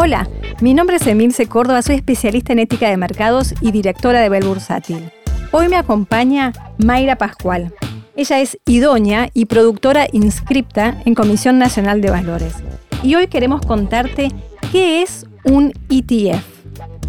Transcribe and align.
Hola, 0.00 0.28
mi 0.60 0.74
nombre 0.74 0.94
es 0.94 1.06
Emilce 1.08 1.48
Córdoba, 1.48 1.82
soy 1.82 1.96
especialista 1.96 2.52
en 2.52 2.60
ética 2.60 2.88
de 2.88 2.96
mercados 2.96 3.52
y 3.60 3.72
directora 3.72 4.20
de 4.20 4.28
Bel 4.28 4.44
Bursátil. 4.44 5.10
Hoy 5.50 5.66
me 5.66 5.74
acompaña 5.74 6.52
Mayra 6.78 7.16
Pascual. 7.16 7.74
Ella 8.14 8.38
es 8.38 8.58
idónea 8.64 9.28
y 9.34 9.46
productora 9.46 10.06
inscripta 10.12 11.02
en 11.04 11.16
Comisión 11.16 11.58
Nacional 11.58 12.00
de 12.00 12.10
Valores. 12.10 12.54
Y 13.02 13.16
hoy 13.16 13.26
queremos 13.26 13.60
contarte 13.66 14.28
qué 14.70 15.02
es 15.02 15.26
un 15.42 15.72
ETF. 15.90 16.44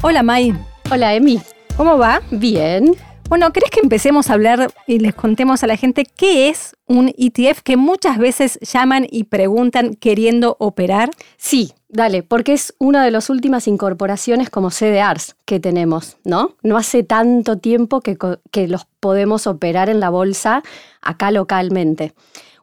Hola 0.00 0.22
May. 0.22 0.54
Hola 0.90 1.12
Emi. 1.14 1.38
¿Cómo 1.76 1.98
va? 1.98 2.22
Bien. 2.30 2.96
Bueno, 3.30 3.52
¿crees 3.52 3.70
que 3.70 3.78
empecemos 3.78 4.28
a 4.28 4.32
hablar 4.32 4.74
y 4.88 4.98
les 4.98 5.14
contemos 5.14 5.62
a 5.62 5.68
la 5.68 5.76
gente 5.76 6.04
qué 6.04 6.48
es 6.48 6.74
un 6.88 7.14
ETF 7.16 7.60
que 7.62 7.76
muchas 7.76 8.18
veces 8.18 8.58
llaman 8.60 9.06
y 9.08 9.22
preguntan 9.22 9.94
queriendo 9.94 10.56
operar? 10.58 11.10
Sí, 11.36 11.72
dale, 11.88 12.24
porque 12.24 12.54
es 12.54 12.74
una 12.78 13.04
de 13.04 13.12
las 13.12 13.30
últimas 13.30 13.68
incorporaciones 13.68 14.50
como 14.50 14.70
CDRs 14.70 15.36
que 15.44 15.60
tenemos, 15.60 16.16
¿no? 16.24 16.56
No 16.64 16.76
hace 16.76 17.04
tanto 17.04 17.56
tiempo 17.58 18.00
que, 18.00 18.18
que 18.50 18.66
los 18.66 18.86
podemos 18.98 19.46
operar 19.46 19.88
en 19.90 20.00
la 20.00 20.10
bolsa 20.10 20.64
acá 21.00 21.30
localmente. 21.30 22.14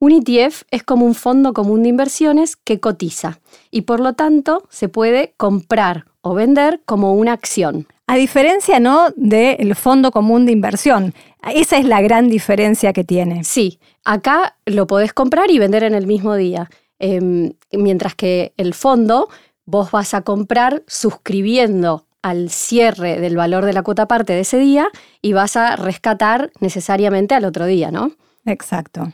Un 0.00 0.12
ETF 0.12 0.62
es 0.70 0.82
como 0.82 1.04
un 1.04 1.14
fondo 1.14 1.52
común 1.52 1.82
de 1.82 1.90
inversiones 1.90 2.56
que 2.56 2.80
cotiza 2.80 3.38
y 3.70 3.82
por 3.82 4.00
lo 4.00 4.14
tanto 4.14 4.66
se 4.70 4.88
puede 4.88 5.34
comprar 5.36 6.06
o 6.22 6.32
vender 6.32 6.80
como 6.86 7.12
una 7.12 7.34
acción. 7.34 7.86
A 8.06 8.16
diferencia, 8.16 8.80
¿no?, 8.80 9.08
del 9.16 9.74
fondo 9.74 10.10
común 10.10 10.44
de 10.44 10.52
inversión. 10.52 11.14
Esa 11.54 11.78
es 11.78 11.86
la 11.86 12.02
gran 12.02 12.28
diferencia 12.28 12.92
que 12.92 13.02
tiene. 13.02 13.44
Sí, 13.44 13.78
acá 14.04 14.56
lo 14.66 14.86
podés 14.86 15.14
comprar 15.14 15.50
y 15.50 15.58
vender 15.58 15.84
en 15.84 15.94
el 15.94 16.06
mismo 16.06 16.34
día, 16.34 16.68
em, 16.98 17.52
mientras 17.72 18.14
que 18.14 18.52
el 18.58 18.74
fondo 18.74 19.28
vos 19.64 19.90
vas 19.90 20.12
a 20.12 20.20
comprar 20.20 20.82
suscribiendo 20.86 22.06
al 22.20 22.50
cierre 22.50 23.20
del 23.20 23.36
valor 23.36 23.64
de 23.64 23.72
la 23.72 23.82
cuota 23.82 24.06
parte 24.06 24.34
de 24.34 24.40
ese 24.40 24.58
día 24.58 24.88
y 25.22 25.32
vas 25.32 25.56
a 25.56 25.76
rescatar 25.76 26.50
necesariamente 26.60 27.34
al 27.34 27.44
otro 27.44 27.66
día, 27.66 27.90
¿no? 27.90 28.12
Exacto. 28.44 29.12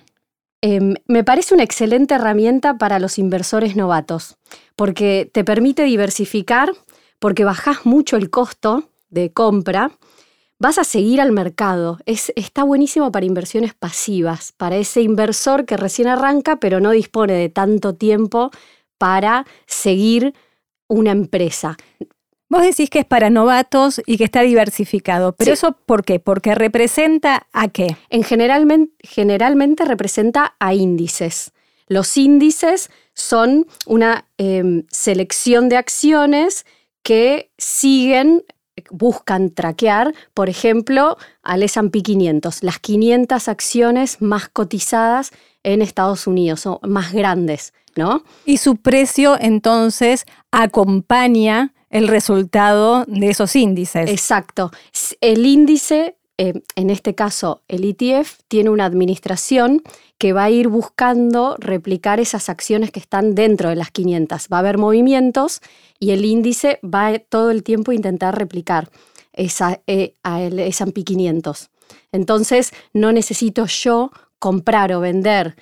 Em, 0.62 0.94
me 1.06 1.24
parece 1.24 1.55
una 1.55 1.62
excelente 1.62 2.14
herramienta 2.14 2.77
para 2.77 2.98
los 2.98 3.18
inversores 3.18 3.77
novatos, 3.77 4.36
porque 4.77 5.30
te 5.33 5.42
permite 5.42 5.84
diversificar 5.84 6.72
porque 7.20 7.44
bajás 7.44 7.86
mucho 7.86 8.16
el 8.16 8.30
costo 8.30 8.88
de 9.10 9.32
compra, 9.32 9.92
vas 10.58 10.78
a 10.78 10.84
seguir 10.84 11.20
al 11.20 11.30
mercado. 11.30 11.98
Es, 12.06 12.32
está 12.34 12.64
buenísimo 12.64 13.12
para 13.12 13.27
inversiones 13.27 13.74
pasivas, 13.74 14.52
para 14.56 14.77
ese 14.77 15.02
inversor 15.02 15.64
que 15.66 15.77
recién 15.77 16.08
arranca 16.08 16.56
pero 16.56 16.80
no 16.80 16.90
dispone 16.90 17.34
de 17.34 17.48
tanto 17.48 17.94
tiempo 17.94 18.50
para 18.98 19.46
seguir 19.66 20.34
una 20.88 21.12
empresa. 21.12 21.77
Vos 22.48 22.62
decís 22.62 22.90
que 22.90 22.98
es 22.98 23.04
para 23.04 23.30
novatos 23.30 24.02
y 24.06 24.18
que 24.18 24.24
está 24.24 24.40
diversificado, 24.40 25.36
pero 25.36 25.52
eso 25.52 25.77
¿por 25.86 26.05
qué? 26.05 26.18
Porque 26.18 26.56
representa 26.56 27.46
a 27.52 27.68
qué? 27.68 27.96
En 28.08 28.24
generalmente, 28.24 28.92
generalmente 29.05 29.84
representa 29.84 30.56
a 30.58 30.74
índices. 30.74 31.52
Los 31.86 32.16
índices 32.16 32.90
son 33.14 33.66
una 33.86 34.27
em, 34.36 34.84
selección 34.90 35.68
de 35.68 35.77
acciones 35.77 36.66
que 37.02 37.50
siguen, 37.58 38.44
buscan 38.90 39.50
traquear, 39.50 40.14
por 40.34 40.48
ejemplo, 40.48 41.16
al 41.42 41.62
S&P 41.62 42.02
500, 42.02 42.62
las 42.62 42.78
500 42.78 43.48
acciones 43.48 44.22
más 44.22 44.48
cotizadas 44.48 45.32
en 45.62 45.82
Estados 45.82 46.26
Unidos, 46.26 46.66
o 46.66 46.80
más 46.82 47.12
grandes, 47.12 47.74
¿no? 47.96 48.24
Y 48.44 48.56
su 48.56 48.76
precio 48.76 49.36
entonces 49.38 50.24
acompaña 50.50 51.74
el 51.90 52.08
resultado 52.08 53.04
de 53.06 53.30
esos 53.30 53.54
índices. 53.56 54.08
Exacto. 54.08 54.70
El 55.20 55.44
índice, 55.44 56.16
eh, 56.42 56.62
en 56.74 56.88
este 56.88 57.14
caso 57.14 57.61
el 57.68 57.84
ETF, 57.84 58.39
tiene 58.48 58.70
una 58.70 58.86
administración 58.86 59.83
que 60.17 60.33
va 60.33 60.45
a 60.45 60.51
ir 60.51 60.68
buscando 60.68 61.55
replicar 61.58 62.18
esas 62.18 62.48
acciones 62.48 62.90
que 62.90 62.98
están 62.98 63.34
dentro 63.34 63.68
de 63.68 63.77
las 63.77 63.90
500. 63.90 64.48
Va 64.51 64.56
a 64.56 64.61
haber 64.61 64.78
movimientos 64.78 65.61
y 65.98 66.12
el 66.12 66.24
índice 66.24 66.80
va 66.83 67.18
todo 67.18 67.51
el 67.51 67.62
tiempo 67.62 67.90
a 67.90 67.95
intentar 67.95 68.39
replicar 68.39 68.89
esa, 69.34 69.83
eh, 69.86 70.14
el 70.24 70.58
S&P 70.61 71.05
500. 71.05 71.68
Entonces, 72.11 72.72
no 72.95 73.12
necesito 73.12 73.67
yo 73.67 74.11
comprar 74.39 74.95
o 74.95 75.01
vender 75.01 75.57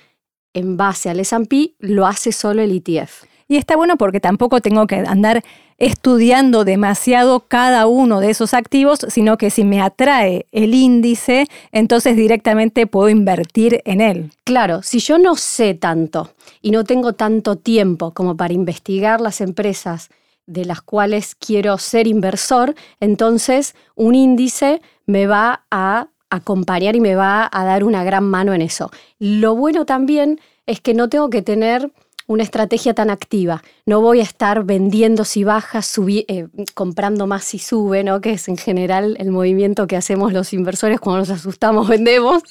en 0.53 0.77
base 0.77 1.09
al 1.09 1.19
S&P, 1.19 1.75
lo 1.79 2.07
hace 2.07 2.31
solo 2.31 2.61
el 2.61 2.71
ETF. 2.71 3.25
Y 3.51 3.57
está 3.57 3.75
bueno 3.75 3.97
porque 3.97 4.19
tampoco 4.19 4.61
tengo 4.61 4.85
que 4.85 4.97
andar 4.97 5.43
estudiando 5.79 6.65
demasiado 6.65 7.39
cada 7.47 7.87
uno 7.87 8.19
de 8.19 8.29
esos 8.29 8.53
activos, 8.53 8.99
sino 9.09 9.39
que 9.39 9.49
si 9.49 9.63
me 9.63 9.81
atrae 9.81 10.45
el 10.51 10.75
índice, 10.75 11.47
entonces 11.71 12.15
directamente 12.15 12.85
puedo 12.85 13.09
invertir 13.09 13.81
en 13.85 14.01
él. 14.01 14.31
Claro, 14.43 14.83
si 14.83 14.99
yo 14.99 15.17
no 15.17 15.35
sé 15.35 15.73
tanto 15.73 16.31
y 16.61 16.69
no 16.69 16.83
tengo 16.83 17.13
tanto 17.13 17.55
tiempo 17.55 18.13
como 18.13 18.37
para 18.37 18.53
investigar 18.53 19.19
las 19.19 19.41
empresas 19.41 20.09
de 20.45 20.65
las 20.65 20.83
cuales 20.83 21.33
quiero 21.33 21.79
ser 21.79 22.05
inversor, 22.05 22.75
entonces 22.99 23.73
un 23.95 24.13
índice 24.13 24.79
me 25.07 25.25
va 25.25 25.63
a 25.71 26.09
acompañar 26.29 26.95
y 26.95 27.01
me 27.01 27.15
va 27.15 27.49
a 27.51 27.65
dar 27.65 27.83
una 27.83 28.03
gran 28.03 28.25
mano 28.25 28.53
en 28.53 28.61
eso. 28.61 28.91
Lo 29.17 29.55
bueno 29.55 29.85
también 29.87 30.39
es 30.67 30.81
que 30.81 30.93
no 30.93 31.09
tengo 31.09 31.31
que 31.31 31.41
tener 31.41 31.91
una 32.29 32.43
estrategia 32.43 32.93
tan 32.93 33.09
activa. 33.09 33.63
No 33.87 34.01
voy 34.01 34.19
a 34.19 34.23
estar 34.23 34.63
vendiendo 34.63 35.25
si 35.25 35.43
baja, 35.43 35.81
eh, 36.27 36.47
comprando 36.75 37.25
más 37.25 37.43
si 37.43 37.57
sube, 37.57 38.03
¿no? 38.03 38.21
que 38.21 38.33
es 38.33 38.47
en 38.47 38.55
general 38.55 39.17
el 39.19 39.31
movimiento 39.31 39.87
que 39.87 39.97
hacemos 39.97 40.31
los 40.31 40.53
inversores 40.53 40.99
cuando 40.99 41.21
nos 41.21 41.31
asustamos, 41.31 41.87
vendemos. 41.89 42.43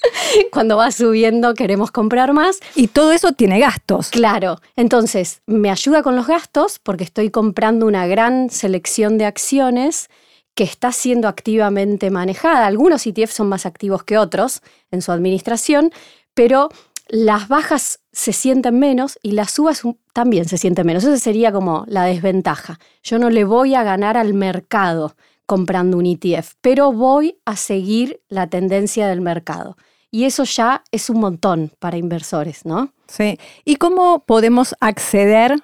cuando 0.50 0.76
va 0.76 0.90
subiendo 0.90 1.54
queremos 1.54 1.92
comprar 1.92 2.32
más. 2.32 2.58
Y 2.74 2.88
todo 2.88 3.12
eso 3.12 3.30
tiene 3.32 3.60
gastos. 3.60 4.10
Claro. 4.10 4.60
Entonces, 4.74 5.42
me 5.46 5.70
ayuda 5.70 6.02
con 6.02 6.16
los 6.16 6.26
gastos 6.26 6.80
porque 6.82 7.04
estoy 7.04 7.30
comprando 7.30 7.86
una 7.86 8.08
gran 8.08 8.50
selección 8.50 9.16
de 9.16 9.26
acciones 9.26 10.10
que 10.56 10.64
está 10.64 10.90
siendo 10.90 11.28
activamente 11.28 12.10
manejada. 12.10 12.66
Algunos 12.66 13.06
ETF 13.06 13.30
son 13.30 13.48
más 13.48 13.64
activos 13.64 14.02
que 14.02 14.18
otros 14.18 14.60
en 14.90 15.02
su 15.02 15.12
administración, 15.12 15.92
pero 16.34 16.68
las 17.08 17.48
bajas 17.48 18.00
se 18.12 18.32
sienten 18.32 18.78
menos 18.78 19.18
y 19.22 19.32
las 19.32 19.52
subas 19.52 19.82
también 20.12 20.46
se 20.46 20.58
sienten 20.58 20.86
menos. 20.86 21.04
Esa 21.04 21.18
sería 21.18 21.52
como 21.52 21.84
la 21.88 22.04
desventaja. 22.04 22.78
Yo 23.02 23.18
no 23.18 23.30
le 23.30 23.44
voy 23.44 23.74
a 23.74 23.82
ganar 23.82 24.16
al 24.16 24.34
mercado 24.34 25.16
comprando 25.46 25.96
un 25.96 26.04
ETF, 26.04 26.52
pero 26.60 26.92
voy 26.92 27.38
a 27.46 27.56
seguir 27.56 28.20
la 28.28 28.48
tendencia 28.48 29.08
del 29.08 29.22
mercado. 29.22 29.76
Y 30.10 30.24
eso 30.24 30.44
ya 30.44 30.84
es 30.90 31.08
un 31.10 31.20
montón 31.20 31.72
para 31.78 31.96
inversores, 31.96 32.64
¿no? 32.64 32.92
Sí. 33.06 33.38
¿Y 33.64 33.76
cómo 33.76 34.24
podemos 34.24 34.74
acceder 34.80 35.56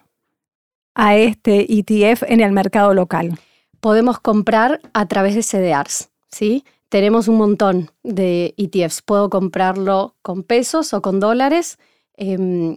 a 0.95 1.17
este 1.17 1.71
ETF 1.71 2.23
en 2.27 2.41
el 2.41 2.53
mercado 2.53 2.95
local? 2.95 3.39
Podemos 3.81 4.19
comprar 4.19 4.81
a 4.95 5.07
través 5.07 5.35
de 5.35 5.43
CDRs, 5.43 6.09
¿sí? 6.31 6.65
Tenemos 6.95 7.27
un 7.27 7.39
montón 7.39 7.91
de 8.05 8.55
ETFs. 8.57 9.03
Puedo 9.03 9.29
comprarlo 9.29 10.15
con 10.23 10.45
pesos 10.45 10.95
o 10.95 11.03
con 11.03 11.19
dólares 11.19 11.77
em, 12.17 12.77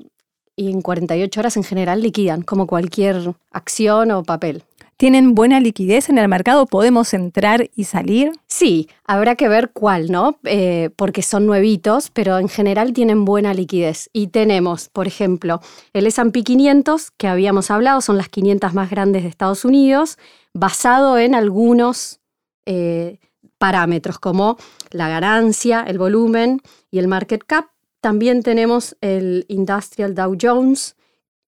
y 0.56 0.72
en 0.72 0.82
48 0.82 1.40
horas 1.40 1.56
en 1.56 1.64
general 1.64 2.02
liquidan, 2.02 2.42
como 2.42 2.66
cualquier 2.66 3.36
acción 3.52 4.10
o 4.10 4.24
papel. 4.24 4.64
¿Tienen 4.98 5.36
buena 5.36 5.60
liquidez 5.60 6.10
en 6.10 6.18
el 6.18 6.28
mercado? 6.28 6.66
¿Podemos 6.66 7.14
entrar 7.14 7.70
y 7.76 7.84
salir? 7.84 8.32
Sí, 8.48 8.90
habrá 9.06 9.36
que 9.36 9.50
ver 9.50 9.70
cuál, 9.72 10.12
¿no? 10.12 10.40
Eh, 10.46 10.90
porque 10.96 11.22
son 11.22 11.46
nuevitos, 11.46 12.10
pero 12.10 12.40
en 12.40 12.50
general 12.50 12.94
tienen 12.94 13.24
buena 13.24 13.54
liquidez. 13.54 14.10
Y 14.14 14.30
tenemos, 14.30 14.90
por 14.90 15.06
ejemplo, 15.06 15.62
el 15.94 16.08
SP 16.10 16.42
500, 16.42 17.12
que 17.12 17.28
habíamos 17.28 17.70
hablado, 17.70 18.02
son 18.02 18.18
las 18.18 18.30
500 18.30 18.74
más 18.74 18.90
grandes 18.90 19.22
de 19.22 19.30
Estados 19.30 19.64
Unidos, 19.64 20.18
basado 20.56 21.20
en 21.20 21.36
algunos 21.36 22.20
eh, 22.66 23.20
parámetros 23.58 24.20
como 24.20 24.58
la 24.92 25.10
ganancia, 25.10 25.84
el 25.84 25.98
volumen 25.98 26.62
y 26.92 27.00
el 27.00 27.08
market 27.08 27.44
cap. 27.46 27.68
También 28.02 28.44
tenemos 28.44 28.96
el 29.02 29.46
Industrial 29.50 30.14
Dow 30.14 30.38
Jones, 30.40 30.96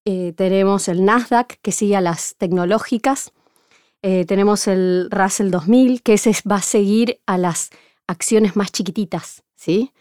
eh, 0.06 0.34
tenemos 0.36 0.88
el 0.88 1.06
Nasdaq 1.06 1.60
que 1.62 1.72
sigue 1.72 1.96
a 1.96 2.02
las 2.02 2.36
tecnológicas, 2.38 3.32
eh, 4.02 4.26
tenemos 4.26 4.68
el 4.68 5.10
Russell 5.12 5.52
2000 5.52 6.02
que 6.02 6.14
ese 6.14 6.32
va 6.50 6.58
a 6.58 6.62
seguir 6.62 7.20
a 7.26 7.38
las 7.38 7.70
acciones 8.08 8.56
más 8.56 8.72
chiquititas, 8.72 9.44
¿sí? 9.56 9.92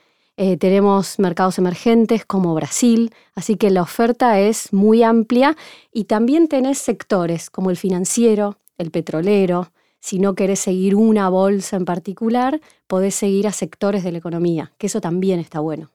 Eh, 0.41 0.57
tenemos 0.57 1.19
mercados 1.19 1.59
emergentes 1.59 2.25
como 2.25 2.55
Brasil, 2.55 3.13
así 3.35 3.57
que 3.57 3.71
la 3.71 3.83
oferta 3.83 4.39
es 4.39 4.73
muy 4.73 5.03
amplia 5.03 5.57
y 5.93 6.05
también 6.05 6.47
tenés 6.47 6.79
sectores 6.79 7.51
como 7.51 7.71
el 7.71 7.77
financiero, 7.77 8.57
el 8.79 8.93
petrolero, 8.93 9.73
si 10.01 10.19
no 10.19 10.35
querés 10.35 10.61
seguir 10.61 10.95
una 10.95 11.29
bolsa 11.29 11.77
en 11.77 11.85
particular, 11.85 12.61
podés 12.87 13.15
seguir 13.15 13.47
a 13.47 13.53
sectores 13.53 14.05
de 14.05 14.13
la 14.13 14.19
economía, 14.19 14.73
que 14.79 14.87
eso 14.87 15.01
también 15.01 15.41
está 15.41 15.61
bueno. 15.61 15.91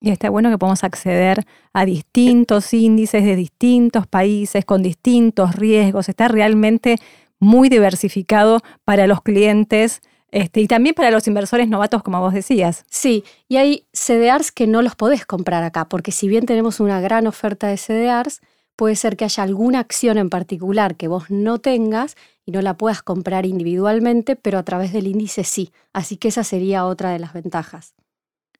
Y 0.00 0.10
está 0.10 0.28
bueno 0.28 0.50
que 0.50 0.58
podamos 0.58 0.84
acceder 0.84 1.44
a 1.72 1.86
distintos 1.86 2.72
índices 2.74 3.24
de 3.24 3.34
distintos 3.34 4.06
países 4.06 4.64
con 4.64 4.82
distintos 4.82 5.56
riesgos. 5.56 6.08
Está 6.08 6.28
realmente 6.28 6.96
muy 7.38 7.68
diversificado 7.68 8.60
para 8.84 9.06
los 9.06 9.22
clientes 9.22 10.02
este, 10.30 10.60
y 10.60 10.66
también 10.66 10.94
para 10.94 11.10
los 11.10 11.26
inversores 11.28 11.68
novatos, 11.68 12.02
como 12.02 12.20
vos 12.20 12.34
decías. 12.34 12.84
Sí, 12.90 13.24
y 13.48 13.56
hay 13.56 13.86
CDRs 13.92 14.52
que 14.52 14.66
no 14.66 14.82
los 14.82 14.94
podés 14.96 15.24
comprar 15.24 15.62
acá, 15.62 15.88
porque 15.88 16.12
si 16.12 16.28
bien 16.28 16.46
tenemos 16.46 16.80
una 16.80 17.00
gran 17.00 17.26
oferta 17.26 17.68
de 17.68 17.76
CDRs, 17.76 18.40
puede 18.76 18.94
ser 18.94 19.16
que 19.16 19.24
haya 19.24 19.42
alguna 19.42 19.80
acción 19.80 20.18
en 20.18 20.30
particular 20.30 20.96
que 20.96 21.08
vos 21.08 21.30
no 21.30 21.58
tengas 21.58 22.14
y 22.44 22.52
no 22.52 22.62
la 22.62 22.76
puedas 22.76 23.02
comprar 23.02 23.46
individualmente, 23.46 24.36
pero 24.36 24.58
a 24.58 24.62
través 24.62 24.92
del 24.92 25.06
índice 25.06 25.42
sí. 25.42 25.72
Así 25.92 26.16
que 26.16 26.28
esa 26.28 26.44
sería 26.44 26.86
otra 26.86 27.10
de 27.10 27.18
las 27.18 27.32
ventajas. 27.32 27.94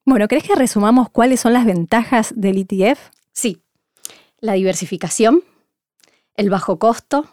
Bueno, 0.04 0.26
¿crees 0.28 0.44
que 0.44 0.54
resumamos 0.54 1.10
cuáles 1.10 1.40
son 1.40 1.52
las 1.52 1.66
ventajas 1.66 2.32
del 2.36 2.58
ETF? 2.58 2.98
Sí. 3.32 3.60
La 4.40 4.54
diversificación, 4.54 5.42
el 6.34 6.50
bajo 6.50 6.78
costo, 6.78 7.28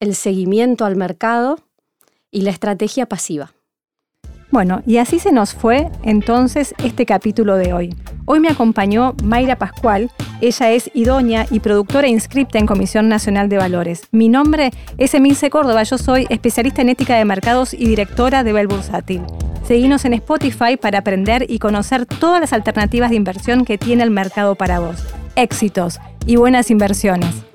el 0.00 0.14
seguimiento 0.14 0.84
al 0.84 0.96
mercado 0.96 1.58
y 2.30 2.42
la 2.42 2.50
estrategia 2.50 3.06
pasiva. 3.06 3.52
Bueno, 4.50 4.82
y 4.86 4.98
así 4.98 5.18
se 5.18 5.32
nos 5.32 5.54
fue 5.54 5.90
entonces 6.02 6.74
este 6.78 7.06
capítulo 7.06 7.56
de 7.56 7.72
hoy. 7.72 7.94
Hoy 8.28 8.40
me 8.40 8.48
acompañó 8.48 9.14
Mayra 9.22 9.54
Pascual, 9.54 10.10
ella 10.40 10.72
es 10.72 10.90
idónea 10.94 11.46
y 11.48 11.60
productora 11.60 12.08
inscripta 12.08 12.58
en 12.58 12.66
Comisión 12.66 13.08
Nacional 13.08 13.48
de 13.48 13.56
Valores. 13.56 14.08
Mi 14.10 14.28
nombre 14.28 14.72
es 14.98 15.14
Emilce 15.14 15.48
Córdoba, 15.48 15.84
yo 15.84 15.96
soy 15.96 16.26
especialista 16.28 16.82
en 16.82 16.88
ética 16.88 17.16
de 17.16 17.24
mercados 17.24 17.72
y 17.72 17.86
directora 17.86 18.42
de 18.42 18.52
Bell 18.52 18.66
Bursátil. 18.66 19.22
Seguinos 19.64 20.04
en 20.04 20.14
Spotify 20.14 20.76
para 20.76 20.98
aprender 20.98 21.46
y 21.48 21.60
conocer 21.60 22.04
todas 22.04 22.40
las 22.40 22.52
alternativas 22.52 23.10
de 23.10 23.16
inversión 23.16 23.64
que 23.64 23.78
tiene 23.78 24.02
el 24.02 24.10
mercado 24.10 24.56
para 24.56 24.80
vos. 24.80 25.04
Éxitos 25.36 26.00
y 26.26 26.34
buenas 26.34 26.72
inversiones. 26.72 27.46